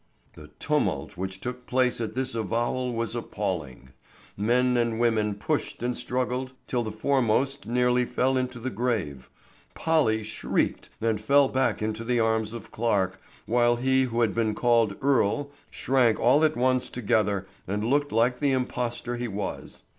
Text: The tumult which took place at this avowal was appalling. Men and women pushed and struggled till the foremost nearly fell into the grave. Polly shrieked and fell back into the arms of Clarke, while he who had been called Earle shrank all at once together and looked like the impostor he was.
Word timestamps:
The 0.33 0.47
tumult 0.57 1.15
which 1.15 1.39
took 1.41 1.67
place 1.67 2.01
at 2.01 2.15
this 2.15 2.33
avowal 2.33 2.91
was 2.93 3.15
appalling. 3.15 3.89
Men 4.35 4.75
and 4.75 4.99
women 4.99 5.35
pushed 5.35 5.83
and 5.83 5.95
struggled 5.95 6.53
till 6.65 6.81
the 6.81 6.91
foremost 6.91 7.67
nearly 7.67 8.05
fell 8.05 8.35
into 8.35 8.57
the 8.57 8.71
grave. 8.71 9.29
Polly 9.75 10.23
shrieked 10.23 10.89
and 11.01 11.21
fell 11.21 11.47
back 11.49 11.83
into 11.83 12.03
the 12.03 12.19
arms 12.19 12.51
of 12.51 12.71
Clarke, 12.71 13.21
while 13.45 13.75
he 13.75 14.01
who 14.05 14.21
had 14.21 14.33
been 14.33 14.55
called 14.55 14.95
Earle 15.03 15.51
shrank 15.69 16.19
all 16.19 16.43
at 16.43 16.57
once 16.57 16.89
together 16.89 17.45
and 17.67 17.83
looked 17.85 18.11
like 18.11 18.39
the 18.39 18.53
impostor 18.53 19.17
he 19.17 19.27
was. 19.27 19.83